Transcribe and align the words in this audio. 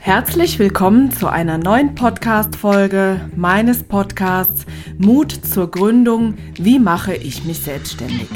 Herzlich 0.00 0.58
willkommen 0.58 1.12
zu 1.12 1.28
einer 1.28 1.56
neuen 1.56 1.94
Podcast-Folge 1.94 3.20
meines 3.36 3.84
Podcasts 3.84 4.66
Mut 4.98 5.30
zur 5.30 5.70
Gründung. 5.70 6.34
Wie 6.58 6.80
mache 6.80 7.14
ich 7.14 7.44
mich 7.44 7.60
selbstständig? 7.60 8.28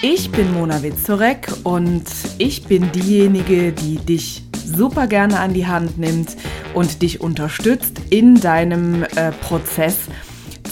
Ich 0.00 0.30
bin 0.30 0.52
Mona 0.54 0.82
Witzorek 0.82 1.48
und 1.64 2.04
ich 2.38 2.64
bin 2.64 2.90
diejenige, 2.92 3.72
die 3.72 3.96
dich 3.96 4.42
super 4.64 5.06
gerne 5.06 5.38
an 5.38 5.52
die 5.52 5.66
Hand 5.66 5.98
nimmt 5.98 6.36
und 6.72 7.02
dich 7.02 7.20
unterstützt 7.20 8.00
in 8.08 8.40
deinem 8.40 9.02
äh, 9.02 9.32
Prozess 9.42 9.98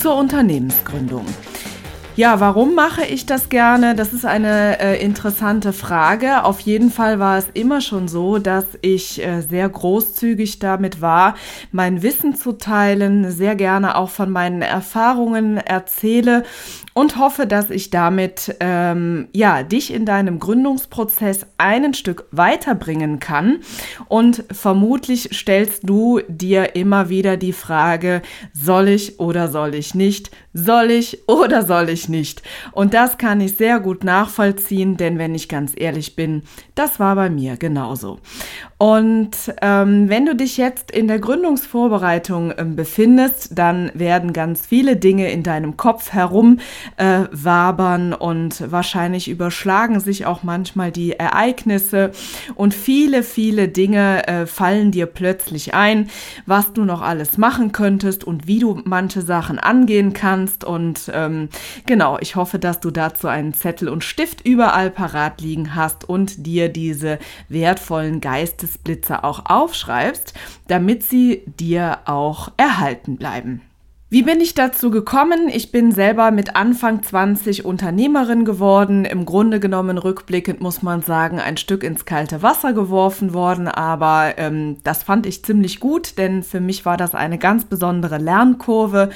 zur 0.01 0.17
Unternehmensgründung. 0.17 1.27
Ja, 2.21 2.39
warum 2.39 2.75
mache 2.75 3.03
ich 3.03 3.25
das 3.25 3.49
gerne? 3.49 3.95
Das 3.95 4.13
ist 4.13 4.27
eine 4.27 4.79
äh, 4.79 5.03
interessante 5.03 5.73
Frage. 5.73 6.45
Auf 6.45 6.61
jeden 6.61 6.91
Fall 6.91 7.19
war 7.19 7.39
es 7.39 7.47
immer 7.55 7.81
schon 7.81 8.09
so, 8.09 8.37
dass 8.37 8.67
ich 8.83 9.25
äh, 9.25 9.41
sehr 9.41 9.67
großzügig 9.67 10.59
damit 10.59 11.01
war, 11.01 11.35
mein 11.73 12.03
Wissen 12.03 12.35
zu 12.35 12.53
teilen, 12.53 13.31
sehr 13.31 13.57
gerne 13.57 13.97
auch 13.97 14.11
von 14.11 14.29
meinen 14.31 14.61
Erfahrungen 14.61 15.57
erzähle 15.57 16.43
und 16.93 17.17
hoffe, 17.17 17.47
dass 17.47 17.71
ich 17.71 17.89
damit 17.89 18.55
ähm, 18.61 19.29
ja 19.33 19.63
dich 19.63 19.91
in 19.91 20.05
deinem 20.05 20.41
Gründungsprozess 20.41 21.47
ein 21.57 21.95
Stück 21.95 22.27
weiterbringen 22.33 23.19
kann. 23.19 23.61
Und 24.09 24.45
vermutlich 24.53 25.31
stellst 25.33 25.89
du 25.89 26.21
dir 26.29 26.77
immer 26.77 27.09
wieder 27.09 27.39
die 27.39 27.55
Frage: 27.55 28.21
Soll 28.53 28.89
ich 28.89 29.21
oder 29.21 29.49
soll 29.49 29.75
ich 29.75 29.95
nicht? 29.95 30.31
Soll 30.53 30.91
ich 30.91 31.27
oder 31.27 31.65
soll 31.65 31.89
ich 31.89 32.09
nicht? 32.09 32.10
Und 32.73 32.95
das 32.95 33.19
kann 33.19 33.41
ich 33.41 33.57
sehr 33.57 33.81
gut 33.81 34.05
nachvollziehen, 34.05 34.97
denn 34.97 35.19
wenn 35.19 35.35
ich 35.35 35.49
ganz 35.49 35.73
ehrlich 35.77 36.17
bin, 36.17 36.43
das 36.75 37.01
war 37.01 37.15
bei 37.15 37.31
mir 37.31 37.57
genauso. 37.57 38.19
Und 38.83 39.37
ähm, 39.61 40.09
wenn 40.09 40.25
du 40.25 40.35
dich 40.35 40.57
jetzt 40.57 40.91
in 40.91 41.07
der 41.07 41.19
Gründungsvorbereitung 41.19 42.53
äh, 42.53 42.65
befindest, 42.65 43.59
dann 43.59 43.91
werden 43.93 44.33
ganz 44.33 44.65
viele 44.67 44.97
Dinge 44.97 45.31
in 45.31 45.43
deinem 45.43 45.77
Kopf 45.77 46.13
herum 46.13 46.61
äh, 46.97 47.27
und 48.19 48.73
wahrscheinlich 48.73 49.29
überschlagen 49.29 50.01
sich 50.01 50.25
auch 50.25 50.43
manchmal 50.45 50.93
die 50.93 51.13
Ereignisse 51.13 52.13
und 52.55 52.73
viele, 52.73 53.23
viele 53.23 53.69
Dinge 53.69 54.27
äh, 54.27 54.47
fallen 54.47 54.93
dir 54.93 55.05
plötzlich 55.05 55.75
ein, 55.75 56.09
was 56.47 56.73
du 56.73 56.87
noch 56.87 57.03
alles 57.03 57.37
machen 57.37 57.73
könntest 57.73 58.25
und 58.25 58.47
wie 58.47 58.61
du 58.61 58.81
manche 58.85 59.21
Sachen 59.21 59.59
angehen 59.59 60.15
kannst. 60.15 60.65
Und 60.65 61.11
ähm, 61.13 61.51
genau, 61.85 62.00
ich 62.21 62.37
hoffe, 62.37 62.59
dass 62.59 62.81
du 62.81 62.91
dazu 62.91 63.29
einen 63.29 63.55
Zettel 63.55 63.89
und 63.89 64.05
Stift 64.05 64.47
überall 64.47 64.91
parat 64.91 65.41
liegen 65.41 65.75
hast 65.75 66.09
und 66.09 66.47
dir 66.47 66.69
diese 66.69 67.19
wertvollen 67.49 68.21
Geistes 68.21 68.51
Geistesblitze 68.51 69.25
auch 69.25 69.47
aufschreibst, 69.47 70.35
damit 70.69 71.03
sie 71.03 71.43
dir 71.47 71.99
auch 72.07 72.51
erhalten 72.57 73.17
bleiben. 73.17 73.63
Wie 74.13 74.23
bin 74.23 74.41
ich 74.41 74.55
dazu 74.55 74.91
gekommen? 74.91 75.49
Ich 75.49 75.71
bin 75.71 75.93
selber 75.93 76.33
mit 76.33 76.57
Anfang 76.57 77.01
20 77.01 77.65
Unternehmerin 77.65 78.45
geworden. 78.45 79.05
Im 79.05 79.25
Grunde 79.25 79.61
genommen 79.61 79.99
rückblickend 79.99 80.61
muss 80.61 80.83
man 80.83 81.03
sagen, 81.03 81.39
ein 81.39 81.57
Stück 81.57 81.85
ins 81.85 82.07
kalte 82.07 82.43
Wasser 82.43 82.73
geworfen 82.73 83.35
worden, 83.35 83.69
aber 83.69 84.35
ähm, 84.37 84.79
das 84.83 85.05
fand 85.05 85.27
ich 85.27 85.45
ziemlich 85.45 85.79
gut, 85.79 86.19
denn 86.19 86.43
für 86.43 86.61
mich 86.61 86.85
war 86.85 86.97
das 86.97 87.15
eine 87.15 87.39
ganz 87.39 87.67
besondere 87.67 88.19
Lernkurve 88.19 89.11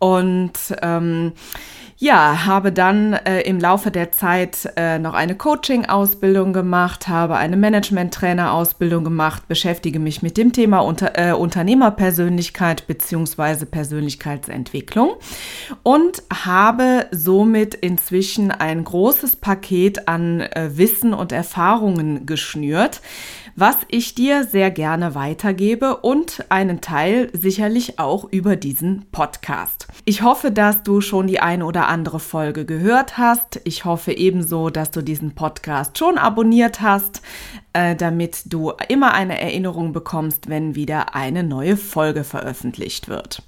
und 0.00 0.52
ähm, 0.82 1.32
ja, 2.02 2.46
habe 2.46 2.72
dann 2.72 3.12
äh, 3.12 3.42
im 3.42 3.60
Laufe 3.60 3.92
der 3.92 4.10
Zeit 4.10 4.68
äh, 4.74 4.98
noch 4.98 5.14
eine 5.14 5.36
Coaching-Ausbildung 5.36 6.52
gemacht, 6.52 7.06
habe 7.06 7.36
eine 7.36 7.56
Management-Trainer-Ausbildung 7.56 9.04
gemacht, 9.04 9.46
beschäftige 9.46 10.00
mich 10.00 10.20
mit 10.20 10.36
dem 10.36 10.52
Thema 10.52 10.80
Unter 10.80 11.16
äh, 11.16 11.30
Unternehmerpersönlichkeit 11.30 12.88
bzw. 12.88 13.66
Persönlichkeitsentwicklung 13.66 15.12
und 15.84 16.24
habe 16.44 17.06
somit 17.12 17.76
inzwischen 17.76 18.50
ein 18.50 18.82
großes 18.82 19.36
Paket 19.36 20.08
an 20.08 20.40
äh, 20.40 20.70
Wissen 20.74 21.14
und 21.14 21.30
Erfahrungen 21.30 22.26
geschnürt, 22.26 23.00
was 23.56 23.76
ich 23.88 24.14
dir 24.14 24.44
sehr 24.44 24.70
gerne 24.70 25.14
weitergebe 25.14 25.98
und 25.98 26.44
einen 26.48 26.80
Teil 26.80 27.30
sicherlich 27.32 27.98
auch 27.98 28.24
über 28.30 28.56
diesen 28.56 29.06
Podcast. 29.12 29.86
Ich 30.04 30.22
hoffe, 30.22 30.50
dass 30.50 30.82
du 30.82 31.00
schon 31.00 31.26
die 31.26 31.40
eine 31.40 31.66
oder 31.66 31.88
andere 31.88 32.20
Folge 32.20 32.64
gehört 32.64 33.18
hast. 33.18 33.60
Ich 33.64 33.84
hoffe 33.84 34.12
ebenso, 34.12 34.70
dass 34.70 34.90
du 34.90 35.02
diesen 35.02 35.34
Podcast 35.34 35.98
schon 35.98 36.18
abonniert 36.18 36.80
hast, 36.80 37.22
äh, 37.72 37.94
damit 37.94 38.52
du 38.52 38.72
immer 38.88 39.12
eine 39.14 39.40
Erinnerung 39.40 39.92
bekommst, 39.92 40.48
wenn 40.48 40.74
wieder 40.74 41.14
eine 41.14 41.42
neue 41.42 41.76
Folge 41.76 42.24
veröffentlicht 42.24 43.08
wird. 43.08 43.42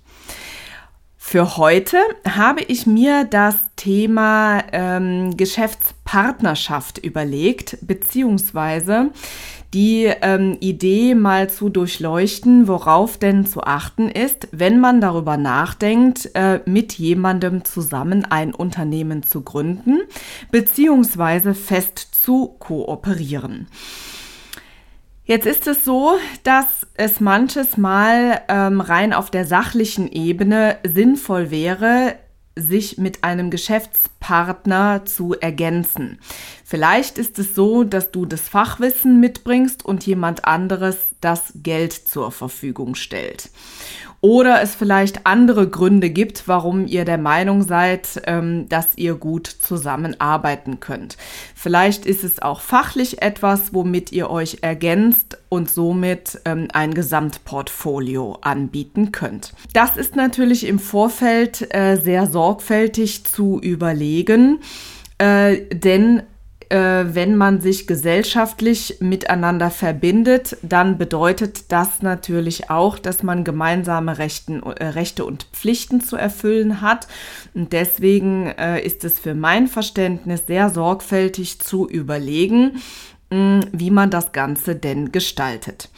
Für 1.26 1.56
heute 1.56 1.96
habe 2.28 2.60
ich 2.60 2.86
mir 2.86 3.24
das 3.24 3.56
Thema 3.76 4.62
ähm, 4.72 5.34
Geschäftspartnerschaft 5.38 6.98
überlegt, 6.98 7.78
beziehungsweise 7.80 9.10
die 9.74 10.04
ähm, 10.22 10.56
Idee 10.60 11.14
mal 11.14 11.50
zu 11.50 11.68
durchleuchten, 11.68 12.68
worauf 12.68 13.18
denn 13.18 13.44
zu 13.44 13.62
achten 13.64 14.08
ist, 14.08 14.48
wenn 14.52 14.80
man 14.80 15.00
darüber 15.00 15.36
nachdenkt, 15.36 16.30
äh, 16.34 16.60
mit 16.64 16.94
jemandem 16.94 17.64
zusammen 17.64 18.24
ein 18.24 18.54
Unternehmen 18.54 19.24
zu 19.24 19.42
gründen, 19.42 20.00
beziehungsweise 20.52 21.54
fest 21.54 21.98
zu 21.98 22.54
kooperieren. 22.58 23.66
Jetzt 25.26 25.46
ist 25.46 25.66
es 25.66 25.84
so, 25.84 26.18
dass 26.42 26.86
es 26.94 27.18
manches 27.18 27.76
Mal 27.76 28.42
ähm, 28.48 28.80
rein 28.80 29.12
auf 29.14 29.30
der 29.30 29.46
sachlichen 29.46 30.06
Ebene 30.10 30.76
sinnvoll 30.86 31.50
wäre, 31.50 32.16
sich 32.56 32.98
mit 32.98 33.24
einem 33.24 33.50
Geschäftspartner 33.50 35.04
zu 35.04 35.34
ergänzen. 35.34 36.18
Vielleicht 36.64 37.18
ist 37.18 37.38
es 37.38 37.54
so, 37.54 37.84
dass 37.84 38.10
du 38.10 38.26
das 38.26 38.48
Fachwissen 38.48 39.20
mitbringst 39.20 39.84
und 39.84 40.06
jemand 40.06 40.44
anderes 40.44 40.96
das 41.20 41.52
Geld 41.56 41.92
zur 41.92 42.30
Verfügung 42.30 42.94
stellt 42.94 43.50
oder 44.24 44.62
es 44.62 44.74
vielleicht 44.74 45.26
andere 45.26 45.68
Gründe 45.68 46.08
gibt, 46.08 46.48
warum 46.48 46.86
ihr 46.86 47.04
der 47.04 47.18
Meinung 47.18 47.60
seid, 47.60 48.22
ähm, 48.24 48.66
dass 48.70 48.96
ihr 48.96 49.16
gut 49.16 49.46
zusammenarbeiten 49.46 50.80
könnt. 50.80 51.18
Vielleicht 51.54 52.06
ist 52.06 52.24
es 52.24 52.40
auch 52.40 52.62
fachlich 52.62 53.20
etwas, 53.20 53.74
womit 53.74 54.12
ihr 54.12 54.30
euch 54.30 54.60
ergänzt 54.62 55.36
und 55.50 55.68
somit 55.68 56.40
ähm, 56.46 56.68
ein 56.72 56.94
Gesamtportfolio 56.94 58.38
anbieten 58.40 59.12
könnt. 59.12 59.52
Das 59.74 59.98
ist 59.98 60.16
natürlich 60.16 60.66
im 60.66 60.78
Vorfeld 60.78 61.74
äh, 61.74 61.96
sehr 61.96 62.26
sorgfältig 62.26 63.26
zu 63.26 63.60
überlegen, 63.60 64.60
äh, 65.18 65.66
denn 65.70 66.22
wenn 66.76 67.36
man 67.36 67.60
sich 67.60 67.86
gesellschaftlich 67.86 68.98
miteinander 69.00 69.70
verbindet, 69.70 70.56
dann 70.62 70.98
bedeutet 70.98 71.70
das 71.72 72.02
natürlich 72.02 72.70
auch, 72.70 72.98
dass 72.98 73.22
man 73.22 73.44
gemeinsame 73.44 74.18
Rechten, 74.18 74.62
äh, 74.62 74.86
Rechte 74.86 75.24
und 75.24 75.44
Pflichten 75.52 76.00
zu 76.00 76.16
erfüllen 76.16 76.80
hat. 76.80 77.06
Und 77.54 77.72
deswegen 77.72 78.46
äh, 78.46 78.80
ist 78.80 79.04
es 79.04 79.18
für 79.18 79.34
mein 79.34 79.66
Verständnis 79.66 80.44
sehr 80.46 80.70
sorgfältig 80.70 81.60
zu 81.60 81.88
überlegen, 81.88 82.82
wie 83.72 83.90
man 83.90 84.10
das 84.10 84.32
Ganze 84.32 84.76
denn 84.76 85.12
gestaltet. 85.12 85.88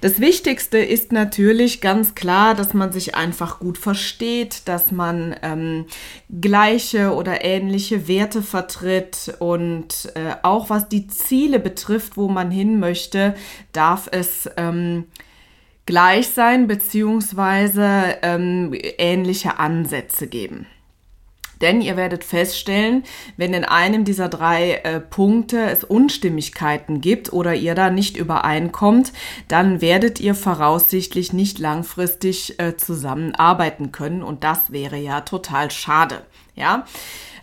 Das 0.00 0.20
Wichtigste 0.20 0.78
ist 0.78 1.12
natürlich 1.12 1.80
ganz 1.80 2.14
klar, 2.14 2.54
dass 2.54 2.74
man 2.74 2.92
sich 2.92 3.14
einfach 3.14 3.58
gut 3.58 3.78
versteht, 3.78 4.68
dass 4.68 4.92
man 4.92 5.34
ähm, 5.42 5.86
gleiche 6.40 7.14
oder 7.14 7.44
ähnliche 7.44 8.08
Werte 8.08 8.42
vertritt 8.42 9.34
und 9.38 10.12
äh, 10.14 10.36
auch 10.42 10.70
was 10.70 10.88
die 10.88 11.06
Ziele 11.06 11.58
betrifft, 11.58 12.16
wo 12.16 12.28
man 12.28 12.50
hin 12.50 12.78
möchte, 12.80 13.34
darf 13.72 14.08
es 14.10 14.48
ähm, 14.56 15.04
gleich 15.86 16.28
sein 16.28 16.66
beziehungsweise 16.66 18.16
ähm, 18.22 18.72
ähnliche 18.98 19.58
Ansätze 19.58 20.26
geben. 20.26 20.66
Denn 21.60 21.80
ihr 21.80 21.96
werdet 21.96 22.24
feststellen, 22.24 23.04
wenn 23.36 23.54
in 23.54 23.64
einem 23.64 24.04
dieser 24.04 24.28
drei 24.28 24.74
äh, 24.84 25.00
Punkte 25.00 25.62
es 25.70 25.84
Unstimmigkeiten 25.84 27.00
gibt 27.00 27.32
oder 27.32 27.54
ihr 27.54 27.74
da 27.74 27.90
nicht 27.90 28.16
übereinkommt, 28.16 29.12
dann 29.48 29.80
werdet 29.80 30.20
ihr 30.20 30.34
voraussichtlich 30.34 31.32
nicht 31.32 31.58
langfristig 31.58 32.58
äh, 32.58 32.76
zusammenarbeiten 32.76 33.92
können 33.92 34.22
und 34.22 34.44
das 34.44 34.72
wäre 34.72 34.96
ja 34.96 35.20
total 35.20 35.70
schade. 35.70 36.22
Ja. 36.54 36.86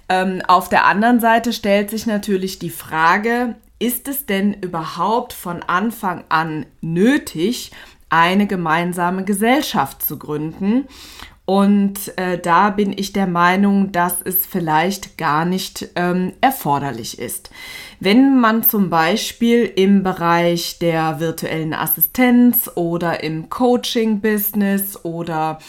Ähm, 0.10 0.42
auf 0.48 0.70
der 0.70 0.86
anderen 0.86 1.20
Seite 1.20 1.54
stellt 1.54 1.90
sich 1.90 2.06
natürlich 2.06 2.60
die 2.60 2.70
Frage, 2.70 3.56
ist 3.80 4.08
es 4.08 4.26
denn 4.26 4.54
überhaupt 4.54 5.34
von 5.34 5.64
Anfang 5.64 6.24
an 6.30 6.66
nötig, 6.82 7.72
eine 8.10 8.46
gemeinsame 8.46 9.24
Gesellschaft 9.24 10.04
zu 10.04 10.20
gründen? 10.20 10.88
Und 11.52 12.18
äh, 12.18 12.40
da 12.40 12.70
bin 12.70 12.98
ich 12.98 13.12
der 13.12 13.28
Meinung, 13.28 13.92
dass 13.92 14.22
es 14.22 14.46
vielleicht 14.46 15.18
gar 15.18 15.44
nicht 15.44 15.90
ähm, 15.98 16.32
erforderlich 16.40 17.20
ist. 17.20 17.50
Wenn 18.00 18.40
man 18.40 18.64
zum 18.64 18.90
Beispiel 18.90 19.66
im 19.66 20.02
Bereich 20.02 20.80
der 20.80 21.20
virtuellen 21.20 21.74
Assistenz 21.74 22.72
oder 22.76 23.22
im 23.22 23.50
Coaching-Business 23.50 25.04
oder 25.04 25.60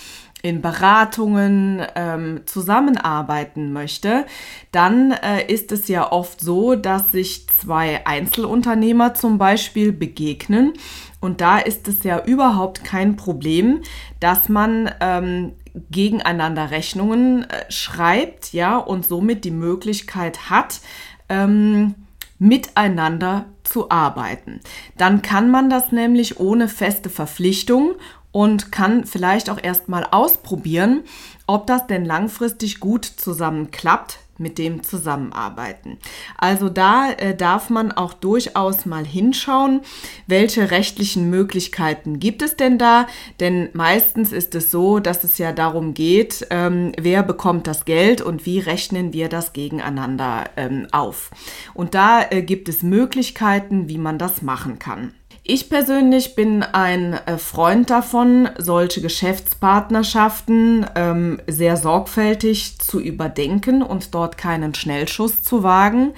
in 0.41 0.63
Beratungen 0.63 1.85
ähm, 1.97 2.43
zusammenarbeiten 2.47 3.73
möchte, 3.73 4.25
dann 4.71 5.11
äh, 5.11 5.53
ist 5.53 5.73
es 5.73 5.89
ja 5.89 6.13
oft 6.13 6.41
so, 6.41 6.77
dass 6.77 7.11
sich 7.11 7.49
zwei 7.49 8.07
Einzelunternehmer 8.07 9.15
zum 9.15 9.37
Beispiel 9.37 9.91
begegnen. 9.93 10.75
Und 11.19 11.41
da 11.41 11.59
ist 11.59 11.89
es 11.89 12.05
ja 12.05 12.25
überhaupt 12.25 12.85
kein 12.85 13.17
Problem, 13.17 13.83
dass 14.21 14.49
man 14.49 14.91
ähm, 15.01 15.53
gegeneinander 15.91 16.71
Rechnungen 16.71 17.49
äh, 17.49 17.71
schreibt, 17.71 18.53
ja, 18.53 18.77
und 18.79 19.07
somit 19.07 19.45
die 19.45 19.51
Möglichkeit 19.51 20.51
hat, 20.51 20.81
ähm, 21.29 21.95
miteinander 22.39 23.47
zu 23.63 23.91
arbeiten. 23.91 24.61
Dann 24.99 25.23
kann 25.23 25.51
man 25.51 25.71
das 25.71 25.93
nämlich 25.93 26.41
ohne 26.41 26.69
feste 26.69 27.09
Verpflichtung 27.09 27.93
und 28.33 28.73
kann 28.73 29.05
vielleicht 29.05 29.49
auch 29.49 29.63
erstmal 29.63 30.07
ausprobieren, 30.11 31.05
ob 31.47 31.67
das 31.67 31.87
denn 31.87 32.05
langfristig 32.05 32.81
gut 32.81 33.05
zusammen 33.05 33.71
klappt 33.71 34.19
mit 34.39 34.59
dem 34.59 34.83
Zusammenarbeiten. 34.83 35.99
Also 36.37 36.69
da 36.69 37.13
äh, 37.13 37.35
darf 37.35 37.71
man 37.71 37.93
auch 37.93 38.13
durchaus 38.13 38.87
mal 38.87 39.05
hinschauen, 39.05 39.81
welche 40.27 40.71
rechtlichen 40.71 41.31
Möglichkeiten 41.31 42.19
gibt 42.19 42.43
es 42.43 42.57
denn 42.57 42.79
da? 42.79 43.07
Denn 43.41 43.69
meistens 43.73 44.33
ist 44.33 44.55
es 44.55 44.71
so, 44.71 44.99
dass 44.99 45.25
es 45.25 45.39
ja 45.39 45.53
darum 45.53 45.95
geht, 45.95 46.47
ähm, 46.51 46.93
wer 46.99 47.23
bekommt 47.23 47.67
das 47.67 47.85
Geld 47.85 48.21
und 48.21 48.47
wie 48.47 48.59
rechnen 48.59 49.13
wir 49.13 49.29
das 49.29 49.53
gegeneinander 49.53 50.45
ähm, 50.57 50.87
auf. 50.93 51.31
Und 51.75 51.95
da 51.95 52.23
äh, 52.31 52.43
gibt 52.43 52.69
es 52.69 52.83
Möglichkeiten, 52.83 53.89
wie 53.89 53.99
man 53.99 54.19
das 54.19 54.43
machen 54.43 54.79
kann. 54.79 55.13
Ich 55.45 55.69
persönlich 55.69 56.37
bin 56.37 56.63
ein 56.63 57.15
äh, 57.15 57.37
Freund 57.37 57.91
davon, 57.91 58.49
solche 58.59 59.01
Geschäftspartnerschaften 59.01 60.87
ähm, 60.95 61.41
sehr 61.49 61.77
sorgfältig 61.77 62.79
zu 62.79 63.01
überdenken 63.01 63.83
und 63.83 64.15
dort 64.15 64.39
keinen 64.39 64.73
Schnellschuss 64.73 65.43
zu 65.43 65.65
wagen. 65.65 66.13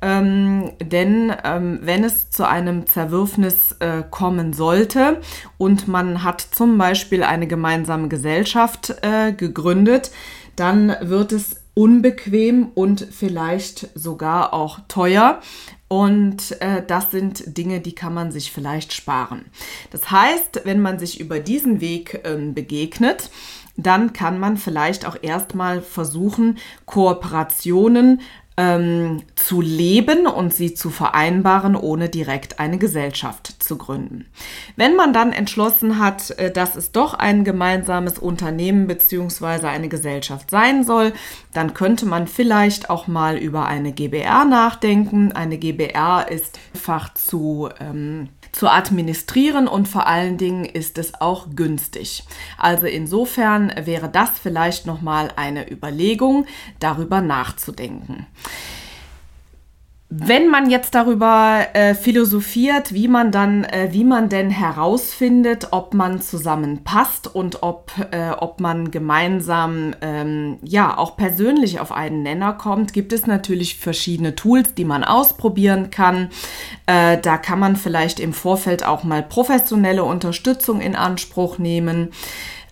Ähm, 0.00 0.72
denn 0.80 1.34
ähm, 1.44 1.80
wenn 1.82 2.02
es 2.02 2.30
zu 2.30 2.48
einem 2.48 2.86
Zerwürfnis 2.86 3.72
äh, 3.80 4.04
kommen 4.10 4.54
sollte 4.54 5.20
und 5.58 5.86
man 5.86 6.24
hat 6.24 6.40
zum 6.40 6.78
Beispiel 6.78 7.22
eine 7.24 7.46
gemeinsame 7.46 8.08
Gesellschaft 8.08 8.96
äh, 9.02 9.32
gegründet, 9.32 10.12
dann 10.56 10.96
wird 11.02 11.32
es 11.32 11.61
unbequem 11.74 12.68
und 12.74 13.06
vielleicht 13.10 13.88
sogar 13.94 14.52
auch 14.52 14.80
teuer. 14.88 15.40
Und 15.88 16.60
äh, 16.62 16.82
das 16.86 17.10
sind 17.10 17.58
Dinge, 17.58 17.80
die 17.80 17.94
kann 17.94 18.14
man 18.14 18.32
sich 18.32 18.50
vielleicht 18.50 18.94
sparen. 18.94 19.44
Das 19.90 20.10
heißt, 20.10 20.62
wenn 20.64 20.80
man 20.80 20.98
sich 20.98 21.20
über 21.20 21.38
diesen 21.38 21.82
Weg 21.82 22.22
ähm, 22.24 22.54
begegnet, 22.54 23.30
dann 23.76 24.12
kann 24.12 24.38
man 24.38 24.56
vielleicht 24.56 25.06
auch 25.06 25.16
erstmal 25.20 25.80
versuchen, 25.82 26.58
Kooperationen 26.86 28.20
ähm, 28.56 29.22
zu 29.34 29.60
leben 29.60 30.26
und 30.26 30.52
sie 30.52 30.74
zu 30.74 30.90
vereinbaren, 30.90 31.74
ohne 31.74 32.08
direkt 32.08 32.58
eine 32.60 32.78
Gesellschaft 32.78 33.62
zu 33.62 33.78
gründen. 33.78 34.26
Wenn 34.76 34.94
man 34.94 35.12
dann 35.12 35.32
entschlossen 35.32 35.98
hat, 35.98 36.30
äh, 36.32 36.50
dass 36.50 36.76
es 36.76 36.92
doch 36.92 37.14
ein 37.14 37.44
gemeinsames 37.44 38.18
Unternehmen 38.18 38.86
bzw. 38.86 39.66
eine 39.66 39.88
Gesellschaft 39.88 40.50
sein 40.50 40.84
soll, 40.84 41.12
dann 41.54 41.74
könnte 41.74 42.06
man 42.06 42.26
vielleicht 42.26 42.90
auch 42.90 43.06
mal 43.06 43.38
über 43.38 43.66
eine 43.66 43.92
GBR 43.92 44.44
nachdenken. 44.44 45.32
Eine 45.32 45.58
GBR 45.58 46.26
ist 46.30 46.58
einfach 46.74 47.14
zu 47.14 47.70
ähm, 47.80 48.28
zu 48.52 48.68
administrieren 48.70 49.66
und 49.66 49.88
vor 49.88 50.06
allen 50.06 50.36
Dingen 50.36 50.64
ist 50.64 50.98
es 50.98 51.20
auch 51.20 51.48
günstig. 51.56 52.24
Also 52.58 52.86
insofern 52.86 53.72
wäre 53.84 54.08
das 54.08 54.38
vielleicht 54.38 54.86
noch 54.86 55.00
mal 55.00 55.32
eine 55.36 55.70
Überlegung, 55.70 56.46
darüber 56.78 57.20
nachzudenken. 57.20 58.26
Wenn 60.14 60.48
man 60.48 60.68
jetzt 60.68 60.94
darüber 60.94 61.68
äh, 61.72 61.94
philosophiert, 61.94 62.92
wie 62.92 63.08
man 63.08 63.32
dann, 63.32 63.64
äh, 63.64 63.88
wie 63.92 64.04
man 64.04 64.28
denn 64.28 64.50
herausfindet, 64.50 65.68
ob 65.70 65.94
man 65.94 66.20
zusammenpasst 66.20 67.34
und 67.34 67.62
ob, 67.62 67.92
äh, 68.10 68.32
ob 68.32 68.60
man 68.60 68.90
gemeinsam, 68.90 69.94
ähm, 70.02 70.58
ja, 70.62 70.98
auch 70.98 71.16
persönlich 71.16 71.80
auf 71.80 71.92
einen 71.92 72.22
Nenner 72.22 72.52
kommt, 72.52 72.92
gibt 72.92 73.14
es 73.14 73.26
natürlich 73.26 73.78
verschiedene 73.78 74.34
Tools, 74.34 74.74
die 74.74 74.84
man 74.84 75.02
ausprobieren 75.02 75.88
kann. 75.88 76.28
Äh, 76.84 77.16
da 77.16 77.38
kann 77.38 77.58
man 77.58 77.76
vielleicht 77.76 78.20
im 78.20 78.34
Vorfeld 78.34 78.84
auch 78.84 79.04
mal 79.04 79.22
professionelle 79.22 80.04
Unterstützung 80.04 80.82
in 80.82 80.94
Anspruch 80.94 81.56
nehmen. 81.56 82.10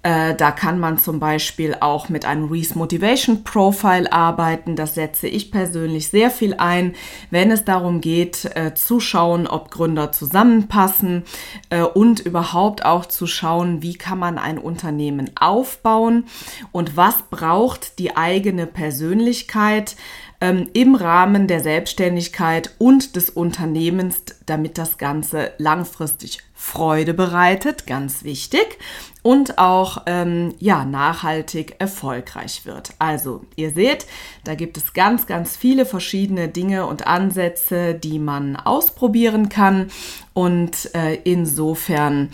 Äh, 0.02 0.34
da 0.34 0.50
kann 0.50 0.78
man 0.78 0.96
zum 0.96 1.20
Beispiel 1.20 1.76
auch 1.80 2.08
mit 2.08 2.24
einem 2.24 2.48
Reese 2.48 2.78
Motivation 2.78 3.44
Profile 3.44 4.10
arbeiten. 4.10 4.74
Das 4.74 4.94
setze 4.94 5.28
ich 5.28 5.50
persönlich 5.50 6.08
sehr 6.08 6.30
viel 6.30 6.54
ein, 6.54 6.94
wenn 7.30 7.50
es 7.50 7.66
darum 7.66 8.00
geht, 8.00 8.46
äh, 8.54 8.72
zu 8.74 8.98
schauen, 9.00 9.46
ob 9.46 9.70
Gründer 9.70 10.10
zusammenpassen 10.10 11.24
äh, 11.68 11.82
und 11.82 12.20
überhaupt 12.20 12.84
auch 12.86 13.04
zu 13.04 13.26
schauen, 13.26 13.82
wie 13.82 13.94
kann 13.94 14.18
man 14.18 14.38
ein 14.38 14.56
Unternehmen 14.56 15.30
aufbauen 15.38 16.24
und 16.72 16.96
was 16.96 17.16
braucht 17.28 17.98
die 17.98 18.16
eigene 18.16 18.66
Persönlichkeit 18.66 19.96
ähm, 20.40 20.68
im 20.72 20.94
Rahmen 20.94 21.46
der 21.46 21.60
Selbstständigkeit 21.60 22.74
und 22.78 23.16
des 23.16 23.30
Unternehmens, 23.30 24.22
damit 24.46 24.78
das 24.78 24.98
Ganze 24.98 25.52
langfristig 25.58 26.38
Freude 26.54 27.14
bereitet, 27.14 27.86
ganz 27.86 28.22
wichtig, 28.22 28.78
und 29.22 29.58
auch 29.58 30.02
ähm, 30.06 30.54
ja, 30.58 30.84
nachhaltig 30.84 31.76
erfolgreich 31.78 32.64
wird. 32.64 32.92
Also 32.98 33.44
ihr 33.56 33.70
seht, 33.70 34.06
da 34.44 34.54
gibt 34.54 34.76
es 34.76 34.92
ganz, 34.92 35.26
ganz 35.26 35.56
viele 35.56 35.84
verschiedene 35.84 36.48
Dinge 36.48 36.86
und 36.86 37.06
Ansätze, 37.06 37.94
die 37.94 38.18
man 38.18 38.56
ausprobieren 38.56 39.48
kann. 39.48 39.90
Und 40.32 40.94
äh, 40.94 41.16
insofern 41.24 42.30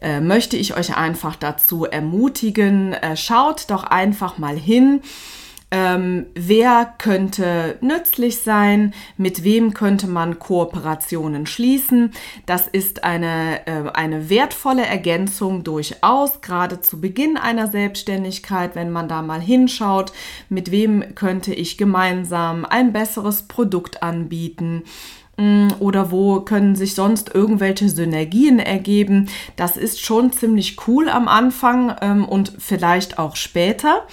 äh, 0.00 0.20
möchte 0.20 0.56
ich 0.56 0.76
euch 0.76 0.96
einfach 0.96 1.36
dazu 1.36 1.84
ermutigen, 1.84 2.92
äh, 2.92 3.16
schaut 3.16 3.70
doch 3.70 3.84
einfach 3.84 4.38
mal 4.38 4.56
hin 4.56 5.02
ähm, 5.72 6.26
wer 6.34 6.94
könnte 6.98 7.78
nützlich 7.80 8.38
sein, 8.38 8.92
mit 9.16 9.44
wem 9.44 9.72
könnte 9.72 10.08
man 10.08 10.40
Kooperationen 10.40 11.46
schließen. 11.46 12.12
Das 12.44 12.66
ist 12.66 13.04
eine, 13.04 13.66
äh, 13.66 13.90
eine 13.92 14.28
wertvolle 14.28 14.84
Ergänzung 14.84 15.62
durchaus, 15.62 16.40
gerade 16.40 16.80
zu 16.80 17.00
Beginn 17.00 17.36
einer 17.36 17.68
Selbstständigkeit, 17.68 18.74
wenn 18.74 18.90
man 18.90 19.08
da 19.08 19.22
mal 19.22 19.40
hinschaut, 19.40 20.12
mit 20.48 20.72
wem 20.72 21.14
könnte 21.14 21.54
ich 21.54 21.78
gemeinsam 21.78 22.64
ein 22.64 22.92
besseres 22.92 23.42
Produkt 23.42 24.02
anbieten 24.02 24.82
mm, 25.36 25.68
oder 25.78 26.10
wo 26.10 26.40
können 26.40 26.74
sich 26.74 26.96
sonst 26.96 27.32
irgendwelche 27.32 27.88
Synergien 27.88 28.58
ergeben. 28.58 29.28
Das 29.54 29.76
ist 29.76 30.00
schon 30.00 30.32
ziemlich 30.32 30.76
cool 30.88 31.08
am 31.08 31.28
Anfang 31.28 31.94
ähm, 32.00 32.24
und 32.24 32.54
vielleicht 32.58 33.20
auch 33.20 33.36
später 33.36 34.06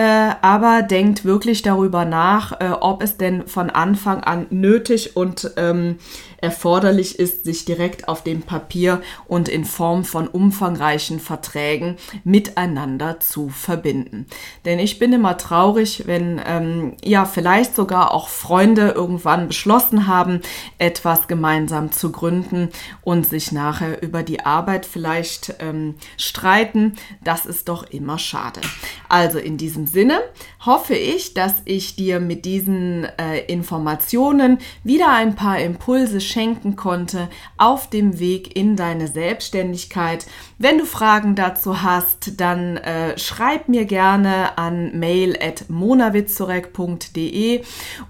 aber 0.00 0.82
denkt 0.82 1.24
wirklich 1.24 1.62
darüber 1.62 2.04
nach, 2.04 2.60
äh, 2.60 2.70
ob 2.80 3.02
es 3.02 3.18
denn 3.18 3.46
von 3.46 3.68
Anfang 3.68 4.22
an 4.24 4.46
nötig 4.50 5.16
und 5.16 5.50
ähm, 5.56 5.98
erforderlich 6.42 7.18
ist, 7.18 7.44
sich 7.44 7.64
direkt 7.64 8.08
auf 8.08 8.24
dem 8.24 8.42
Papier 8.42 9.00
und 9.26 9.48
in 9.48 9.64
Form 9.64 10.04
von 10.04 10.26
umfangreichen 10.26 11.20
Verträgen 11.20 11.96
miteinander 12.24 13.20
zu 13.20 13.48
verbinden. 13.48 14.26
Denn 14.64 14.80
ich 14.80 14.98
bin 14.98 15.12
immer 15.12 15.38
traurig, 15.38 16.02
wenn 16.06 16.40
ähm, 16.44 16.96
ja 17.04 17.24
vielleicht 17.24 17.76
sogar 17.76 18.12
auch 18.12 18.28
Freunde 18.28 18.88
irgendwann 18.88 19.46
beschlossen 19.46 20.08
haben, 20.08 20.40
etwas 20.78 21.28
gemeinsam 21.28 21.92
zu 21.92 22.10
gründen 22.10 22.70
und 23.02 23.28
sich 23.28 23.52
nachher 23.52 24.02
über 24.02 24.24
die 24.24 24.44
Arbeit 24.44 24.84
vielleicht 24.84 25.54
ähm, 25.60 25.94
streiten. 26.16 26.96
Das 27.22 27.46
ist 27.46 27.68
doch 27.68 27.84
immer 27.84 28.18
schade. 28.18 28.60
Also 29.08 29.38
in 29.38 29.58
diesem 29.58 29.86
Sinne 29.86 30.20
hoffe 30.66 30.94
ich, 30.94 31.34
dass 31.34 31.62
ich 31.66 31.94
dir 31.94 32.18
mit 32.18 32.44
diesen 32.44 33.04
äh, 33.16 33.44
Informationen 33.46 34.58
wieder 34.82 35.12
ein 35.12 35.36
paar 35.36 35.60
Impulse 35.60 36.20
schenken 36.32 36.74
konnte 36.76 37.28
auf 37.58 37.88
dem 37.90 38.18
Weg 38.18 38.56
in 38.56 38.74
deine 38.76 39.06
Selbstständigkeit. 39.08 40.26
Wenn 40.58 40.78
du 40.78 40.86
Fragen 40.86 41.34
dazu 41.34 41.82
hast, 41.82 42.40
dann 42.40 42.78
äh, 42.78 43.18
schreib 43.18 43.68
mir 43.68 43.84
gerne 43.84 44.58
an 44.58 44.98
mail 44.98 45.38
at 45.40 45.68
monawitzorek.de 45.68 47.62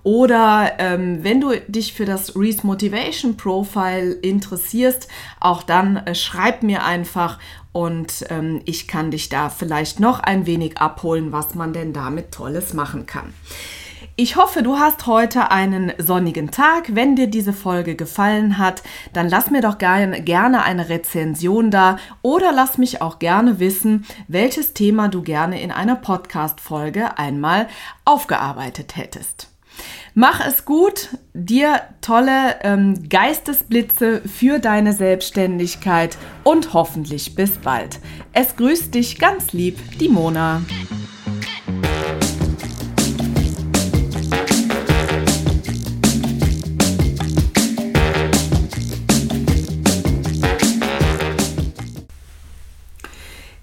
oder 0.02 0.72
ähm, 0.78 1.24
wenn 1.24 1.40
du 1.40 1.50
dich 1.68 1.92
für 1.92 2.04
das 2.04 2.36
Reese 2.36 2.66
Motivation 2.66 3.36
Profile 3.36 4.12
interessierst, 4.12 5.08
auch 5.40 5.62
dann 5.62 5.96
äh, 5.98 6.14
schreib 6.14 6.62
mir 6.62 6.84
einfach 6.84 7.38
und 7.72 8.26
ähm, 8.28 8.60
ich 8.66 8.86
kann 8.86 9.10
dich 9.10 9.28
da 9.30 9.48
vielleicht 9.48 9.98
noch 9.98 10.20
ein 10.20 10.46
wenig 10.46 10.78
abholen, 10.78 11.32
was 11.32 11.54
man 11.54 11.72
denn 11.72 11.92
damit 11.92 12.30
Tolles 12.32 12.74
machen 12.74 13.06
kann. 13.06 13.32
Ich 14.16 14.36
hoffe, 14.36 14.62
du 14.62 14.78
hast 14.78 15.06
heute 15.06 15.50
einen 15.50 15.92
sonnigen 15.98 16.50
Tag. 16.50 16.94
Wenn 16.94 17.16
dir 17.16 17.26
diese 17.26 17.52
Folge 17.52 17.94
gefallen 17.94 18.58
hat, 18.58 18.82
dann 19.12 19.28
lass 19.28 19.50
mir 19.50 19.62
doch 19.62 19.78
gerne 19.78 20.62
eine 20.62 20.88
Rezension 20.88 21.70
da 21.70 21.96
oder 22.22 22.52
lass 22.52 22.78
mich 22.78 23.00
auch 23.00 23.18
gerne 23.18 23.58
wissen, 23.58 24.06
welches 24.28 24.74
Thema 24.74 25.08
du 25.08 25.22
gerne 25.22 25.60
in 25.60 25.70
einer 25.70 25.96
Podcast-Folge 25.96 27.18
einmal 27.18 27.68
aufgearbeitet 28.04 28.96
hättest. 28.96 29.48
Mach 30.14 30.44
es 30.46 30.66
gut, 30.66 31.08
dir 31.32 31.80
tolle 32.02 32.56
ähm, 32.62 33.08
Geistesblitze 33.08 34.20
für 34.20 34.58
deine 34.58 34.92
Selbstständigkeit 34.92 36.18
und 36.44 36.74
hoffentlich 36.74 37.34
bis 37.34 37.52
bald. 37.52 37.98
Es 38.34 38.56
grüßt 38.56 38.94
dich 38.94 39.18
ganz 39.18 39.52
lieb, 39.52 39.78
die 39.98 40.10
Mona. 40.10 40.60